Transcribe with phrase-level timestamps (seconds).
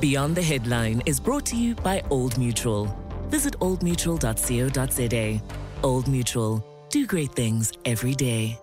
[0.00, 2.94] Beyond the Headline is brought to you by Old Mutual.
[3.28, 5.42] Visit oldmutual.co.za.
[5.82, 6.64] Old Mutual.
[6.90, 8.58] Do great things every day.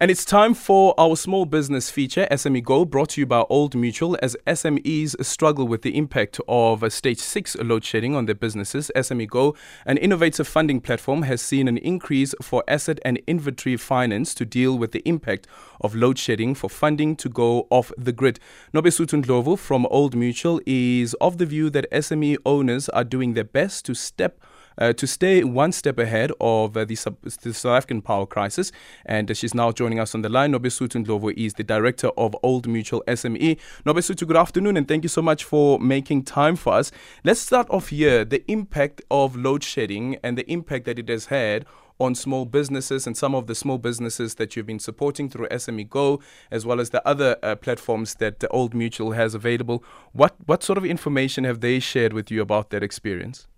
[0.00, 3.74] And it's time for our small business feature, SME Go, brought to you by Old
[3.74, 4.16] Mutual.
[4.22, 8.92] As SMEs struggle with the impact of uh, stage 6 load shedding on their businesses,
[8.94, 9.56] SME Go,
[9.86, 14.78] an innovative funding platform, has seen an increase for asset and inventory finance to deal
[14.78, 15.48] with the impact
[15.80, 18.38] of load shedding for funding to go off the grid.
[18.72, 23.42] Nobesuthu Ndlovu from Old Mutual is of the view that SME owners are doing their
[23.42, 24.38] best to step
[24.78, 28.72] uh, to stay one step ahead of uh, the, sub- the, South African power crisis.
[29.04, 30.52] And uh, she's now joining us on the line.
[30.52, 33.58] Nobesuthu Ndlovu is the director of Old Mutual SME.
[33.84, 36.90] Nobesuthu, good afternoon, and thank you so much for making time for us.
[37.24, 41.26] Let's start off here the impact of load shedding and the impact that it has
[41.26, 41.66] had
[42.00, 45.88] on small businesses and some of the small businesses that you've been supporting through SME
[45.90, 46.20] Go,
[46.50, 49.82] as well as the other uh, platforms that Old Mutual has available.
[50.12, 53.48] What what sort of information have they shared with you about that experience?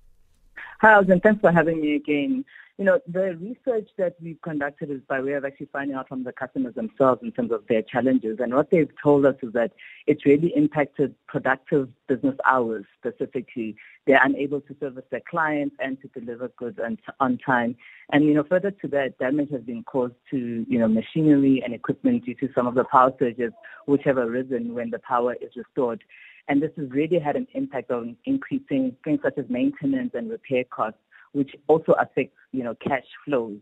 [0.80, 1.20] Hi, Alvin.
[1.20, 2.42] Thanks for having me again.
[2.78, 6.24] You know, the research that we've conducted is by way of actually finding out from
[6.24, 8.38] the customers themselves in terms of their challenges.
[8.40, 9.72] And what they've told us is that
[10.06, 13.76] it's really impacted productive business hours specifically.
[14.06, 16.78] They're unable to service their clients and to deliver goods
[17.20, 17.76] on time.
[18.10, 21.74] And, you know, further to that, damage has been caused to, you know, machinery and
[21.74, 23.52] equipment due to some of the power surges
[23.84, 26.02] which have arisen when the power is restored.
[26.50, 30.64] And this has really had an impact on increasing things such as maintenance and repair
[30.64, 30.98] costs,
[31.30, 33.60] which also affects, you know, cash flows.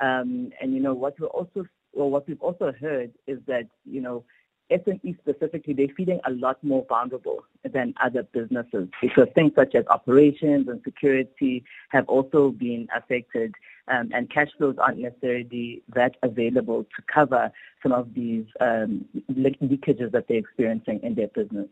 [0.00, 4.00] Um, and, you know, what we're also, well, what we've also heard is that, you
[4.00, 4.24] know,
[4.70, 9.84] SME specifically, they're feeling a lot more vulnerable than other businesses because things such as
[9.88, 13.54] operations and security have also been affected,
[13.88, 17.52] um, and cash flows aren't necessarily that available to cover
[17.82, 21.68] some of these um, leakages that they're experiencing in their business.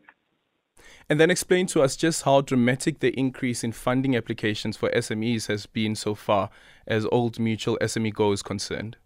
[1.09, 5.47] And then explain to us just how dramatic the increase in funding applications for SMEs
[5.47, 6.49] has been so far
[6.87, 8.97] as Old Mutual SME Go is concerned.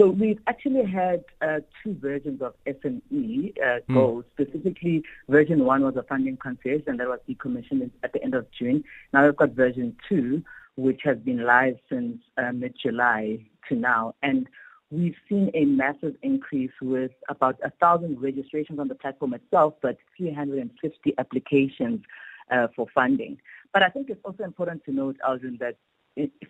[0.00, 3.94] So we've actually had uh, two versions of SME uh, mm.
[3.94, 4.24] Go.
[4.32, 8.46] Specifically, version one was a funding concierge, and that was decommissioned at the end of
[8.50, 8.82] June.
[9.12, 10.42] Now we've got version two,
[10.76, 14.14] which has been live since uh, mid-July to now.
[14.22, 14.48] And
[14.90, 19.96] We've seen a massive increase with about a thousand registrations on the platform itself, but
[20.16, 22.00] 350 applications
[22.50, 23.38] uh, for funding.
[23.72, 25.76] But I think it's also important to note, Aldrin, that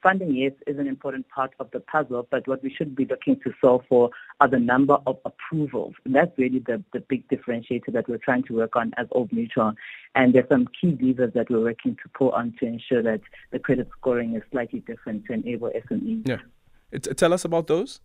[0.02, 3.40] funding, yes, is an important part of the puzzle, but what we should be looking
[3.40, 5.94] to solve for are the number of approvals.
[6.04, 9.32] And that's really the, the big differentiator that we're trying to work on as Old
[9.32, 9.72] Mutual.
[10.14, 13.20] And there's some key levers that we're working to pull on to ensure that
[13.52, 16.28] the credit scoring is slightly different to enable SMEs.
[16.28, 16.98] Yeah.
[16.98, 18.00] Tell us about those.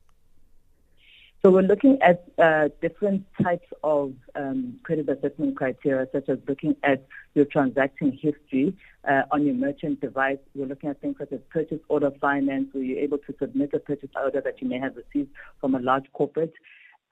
[1.42, 6.76] So we're looking at uh, different types of um, credit assessment criteria, such as looking
[6.84, 8.76] at your transaction history
[9.10, 10.40] uh, on your merchant device.
[10.54, 13.80] We're looking at things such as purchase order finance, where you're able to submit a
[13.80, 15.30] purchase order that you may have received
[15.62, 16.52] from a large corporate.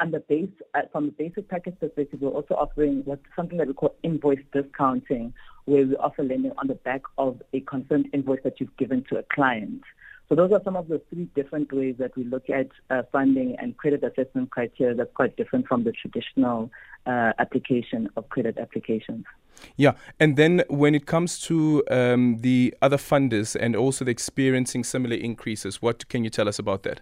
[0.01, 3.67] And the base, uh, from a basic package perspective, we're also offering what something that
[3.67, 5.33] we call invoice discounting,
[5.63, 9.19] where we offer lending on the back of a confirmed invoice that you've given to
[9.19, 9.83] a client.
[10.29, 13.55] So those are some of the three different ways that we look at uh, funding
[13.59, 16.69] and credit assessment criteria that's quite different from the traditional
[17.05, 19.25] uh, application of credit applications.
[19.77, 24.83] Yeah, and then when it comes to um, the other funders and also the experiencing
[24.83, 27.01] similar increases, what can you tell us about that?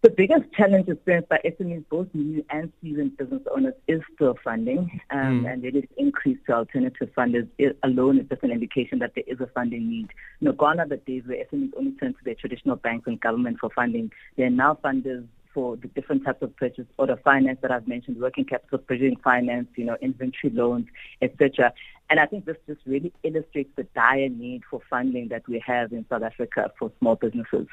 [0.00, 5.00] The biggest challenge experienced by SMEs, both new and seasoned business owners, is still funding,
[5.10, 5.52] um, mm.
[5.52, 9.24] and it is increased to alternative funders it alone is just an indication that there
[9.26, 10.08] is a funding need.
[10.38, 13.20] You know, gone are the days where SMEs only turn to their traditional banks and
[13.20, 14.12] government for funding.
[14.36, 18.20] There are now funders for the different types of purchase order finance that I've mentioned,
[18.20, 20.86] working capital bridging finance, you know, inventory loans,
[21.22, 21.72] etc.
[22.08, 25.90] And I think this just really illustrates the dire need for funding that we have
[25.90, 27.66] in South Africa for small businesses.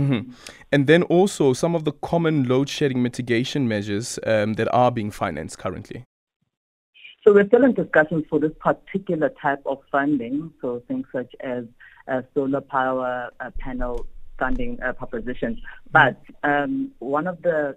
[0.00, 0.30] Mm-hmm.
[0.72, 5.10] And then also some of the common load shedding mitigation measures um, that are being
[5.10, 6.04] financed currently.
[7.22, 10.52] So we're still in discussions for this particular type of funding.
[10.62, 11.64] So things such as
[12.08, 14.06] uh, solar power uh, panel
[14.38, 15.58] funding uh, propositions.
[15.92, 17.76] But um, one of the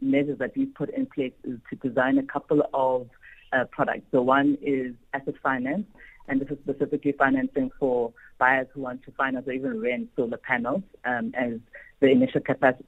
[0.00, 3.08] measures that we've put in place is to design a couple of
[3.52, 4.06] uh, products.
[4.10, 5.84] So one is asset finance,
[6.28, 10.36] and this is specifically financing for buyers who want to finance or even rent solar
[10.36, 11.54] panels, um, as
[12.00, 12.40] the initial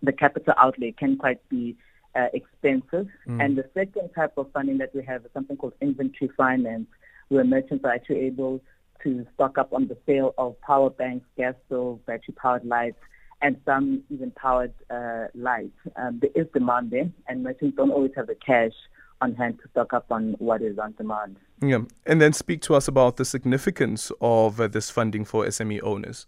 [0.02, 1.76] the capital outlay can quite be
[2.14, 3.08] uh, expensive.
[3.28, 3.44] Mm.
[3.44, 6.86] And the second type of funding that we have is something called inventory finance,
[7.28, 8.60] where merchants are actually able
[9.02, 12.98] to stock up on the sale of power banks, gas stoves, battery-powered lights,
[13.42, 15.78] and some even powered uh, lights.
[15.96, 18.72] Um, there is demand there, and merchants don't always have the cash
[19.20, 21.36] on hand to stock up on what is on demand.
[21.62, 25.82] Yeah, and then speak to us about the significance of uh, this funding for SME
[25.82, 26.26] owners,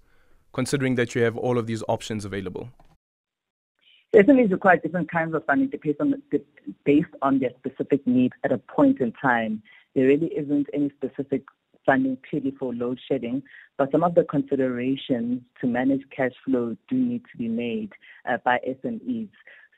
[0.53, 2.69] considering that you have all of these options available.
[4.15, 6.23] SMEs require different kinds of funding based on,
[6.85, 9.63] based on their specific needs at a point in time.
[9.95, 11.45] There really isn't any specific
[11.87, 13.43] funding purely for load shedding,
[13.79, 17.93] but some of the considerations to manage cash flow do need to be made
[18.29, 19.31] uh, by SMEs.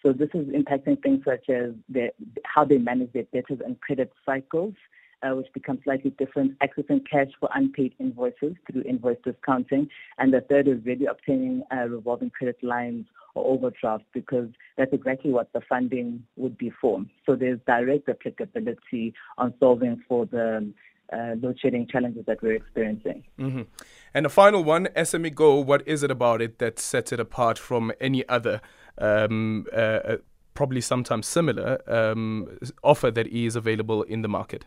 [0.05, 2.11] So this is impacting things such as their,
[2.45, 4.75] how they manage their debtors and credit cycles,
[5.23, 9.89] uh, which becomes slightly different, accessing cash for unpaid invoices through invoice discounting.
[10.19, 15.31] And the third is really obtaining uh, revolving credit lines or overdraft because that's exactly
[15.31, 17.03] what the funding would be for.
[17.25, 20.71] So there's direct applicability on solving for the
[21.13, 23.25] uh, load shedding challenges that we're experiencing.
[23.39, 23.63] Mm-hmm.
[24.15, 27.59] And the final one, SME Go, what is it about it that sets it apart
[27.59, 28.61] from any other,
[28.99, 30.17] um, uh, uh,
[30.55, 34.65] probably sometimes similar um, offer that is available in the market?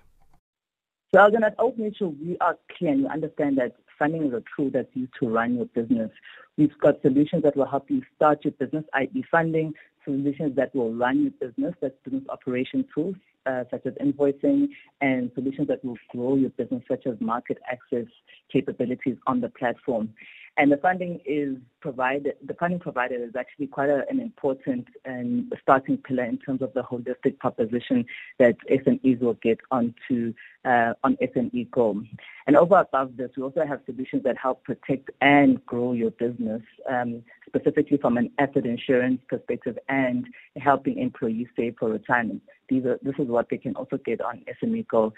[1.16, 4.44] So, again, at Old Mutual, we are clear and we understand that funding is a
[4.56, 6.12] tool that's used to run your business.
[6.58, 10.94] We've got solutions that will help you start your business, i.e., funding, solutions that will
[10.94, 13.16] run your business, that's business operation tools,
[13.46, 14.68] uh, such as invoicing,
[15.02, 18.06] and solutions that will grow your business, such as market access
[18.52, 20.14] capabilities on the platform.
[20.58, 25.54] And the funding is provided, the funding provided is actually quite a, an important and
[25.62, 28.06] starting pillar in terms of the holistic proposition
[28.40, 30.34] that SMEs will get onto
[30.66, 32.02] uh, on SME Go.
[32.48, 36.64] And over above this, we also have solutions that help protect and grow your business,
[36.90, 40.26] um, specifically from an asset insurance perspective and
[40.58, 42.42] helping employees save for retirement.
[42.68, 45.14] These are, this is what they can also get on SME Go.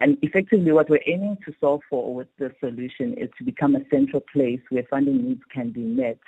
[0.00, 3.88] And effectively, what we're aiming to solve for with the solution is to become a
[3.90, 6.18] central place where funding needs can be met.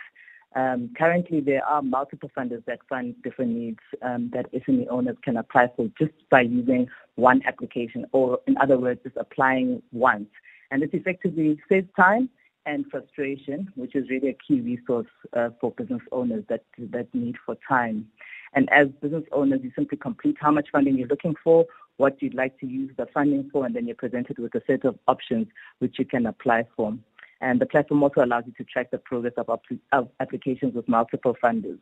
[0.55, 5.37] Um, currently, there are multiple funders that fund different needs um, that SME owners can
[5.37, 10.29] apply for just by using one application, or in other words, just applying once.
[10.71, 12.31] And this effectively saves time
[12.65, 17.37] and frustration, which is really a key resource uh, for business owners that that need
[17.45, 18.09] for time.
[18.55, 21.67] And as business owners, you simply complete how much funding you're looking for,
[21.97, 24.85] what you'd like to use the funding for, and then you're presented with a set
[24.85, 25.47] of options
[25.79, 26.97] which you can apply for.
[27.41, 31.81] And the platform also allows you to track the progress of, applications with multiple funders.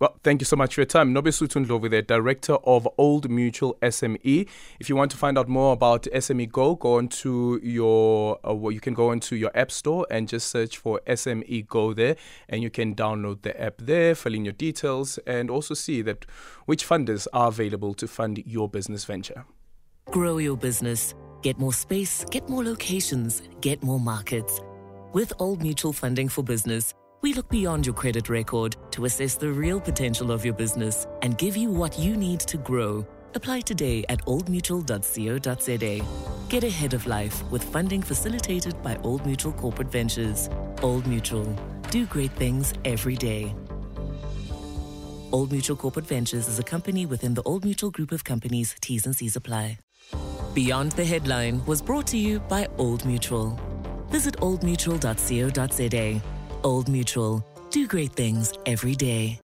[0.00, 1.14] Well, thank you so much for your time.
[1.14, 4.48] Nobesuthu Ndlovu, the director of Old Mutual SME.
[4.80, 8.72] If you want to find out more about SME Go, go onto your, uh, well,
[8.72, 12.16] you can go into your app store and just search for SME Go there,
[12.48, 16.26] and you can download the app there, fill in your details, and also see that
[16.66, 19.44] which funders are available to fund your business venture.
[20.06, 24.60] Grow your business, get more space, get more locations, get more markets.
[25.12, 26.92] With Old Mutual Funding for Business
[27.24, 31.38] we look beyond your credit record to assess the real potential of your business and
[31.38, 33.02] give you what you need to grow.
[33.34, 36.04] Apply today at oldmutual.co.za.
[36.50, 40.50] Get ahead of life with funding facilitated by Old Mutual Corporate Ventures.
[40.82, 41.46] Old Mutual.
[41.90, 43.54] Do great things every day.
[45.32, 48.76] Old Mutual Corporate Ventures is a company within the Old Mutual Group of Companies.
[48.82, 49.78] T's and C's apply.
[50.52, 53.58] Beyond the Headline was brought to you by Old Mutual.
[54.10, 56.33] Visit oldmutual.co.za
[56.64, 57.44] Old Mutual.
[57.70, 59.38] Do great things every day.